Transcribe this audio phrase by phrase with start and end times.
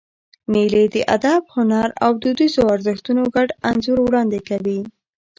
[0.51, 4.79] مېلې د ادب، هنر او دودیزو ارزښتونو ګډ انځور وړاندي کوي.